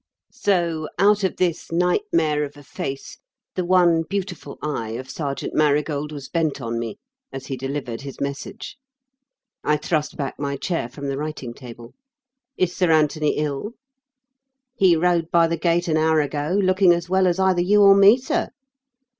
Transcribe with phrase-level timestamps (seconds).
[0.33, 3.19] So, out of this nightmare of a face,
[3.53, 6.97] the one beautiful eye of Sergeant Marigold was bent on me,
[7.31, 8.77] as he delivered his message.
[9.63, 11.93] I thrust back my chair from the writing table.
[12.57, 13.73] "Is Sir Anthony ill?"
[14.75, 17.93] "He rode by the gate an hour ago looking as well as either you or
[17.93, 18.49] me, sir."